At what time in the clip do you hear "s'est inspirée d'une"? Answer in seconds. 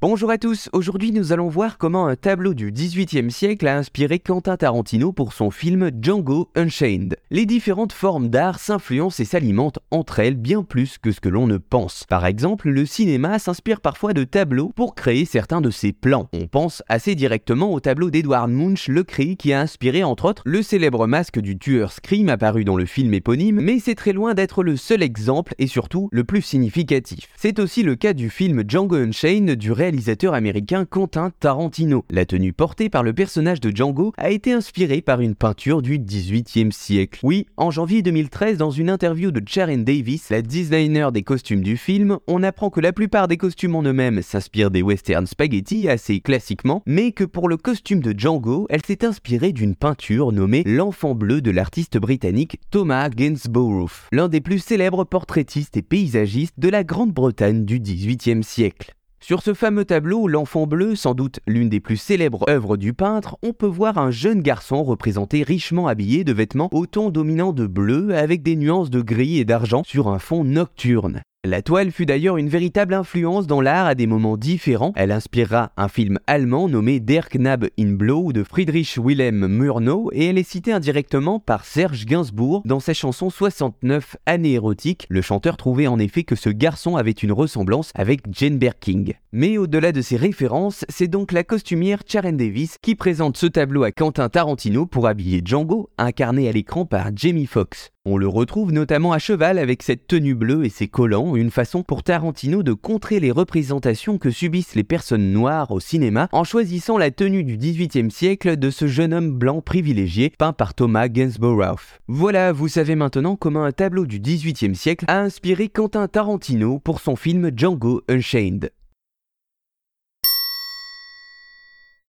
48.84-49.74